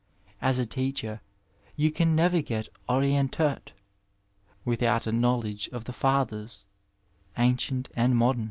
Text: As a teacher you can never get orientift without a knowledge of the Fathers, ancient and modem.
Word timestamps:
As 0.41 0.57
a 0.57 0.65
teacher 0.65 1.21
you 1.75 1.91
can 1.91 2.15
never 2.15 2.41
get 2.41 2.69
orientift 2.89 3.69
without 4.65 5.05
a 5.05 5.11
knowledge 5.11 5.67
of 5.71 5.85
the 5.85 5.93
Fathers, 5.93 6.65
ancient 7.37 7.87
and 7.95 8.17
modem. 8.17 8.39